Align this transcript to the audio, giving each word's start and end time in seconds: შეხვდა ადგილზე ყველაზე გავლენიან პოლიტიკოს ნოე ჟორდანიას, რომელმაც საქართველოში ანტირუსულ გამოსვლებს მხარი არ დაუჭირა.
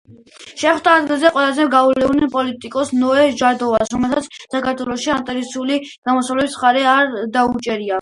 შეხვდა 0.61 0.93
ადგილზე 1.01 1.29
ყველაზე 1.35 1.67
გავლენიან 1.73 2.31
პოლიტიკოს 2.37 2.93
ნოე 3.03 3.27
ჟორდანიას, 3.43 3.93
რომელმაც 3.97 4.41
საქართველოში 4.57 5.15
ანტირუსულ 5.19 5.75
გამოსვლებს 6.09 6.61
მხარი 6.61 6.89
არ 6.99 7.17
დაუჭირა. 7.41 7.97